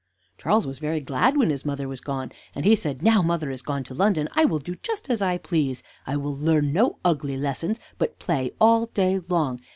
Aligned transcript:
Charles 0.39 0.65
was 0.65 0.79
very 0.79 0.99
glad 0.99 1.37
when 1.37 1.51
his 1.51 1.63
mother 1.63 1.87
was 1.87 2.01
gone, 2.01 2.31
and 2.55 2.65
he 2.65 2.73
said: 2.75 3.03
"Now 3.03 3.21
mother 3.21 3.51
is 3.51 3.61
gone 3.61 3.83
to 3.83 3.93
London, 3.93 4.27
I 4.33 4.45
will 4.45 4.57
do 4.57 4.75
just 4.81 5.11
as 5.11 5.21
I 5.21 5.37
please: 5.37 5.83
I 6.07 6.17
will 6.17 6.35
learn 6.35 6.73
no 6.73 6.97
ugly 7.05 7.37
lessons, 7.37 7.79
but 7.99 8.17
play 8.17 8.49
all 8.59 8.87
day 8.87 9.19
long. 9.19 9.59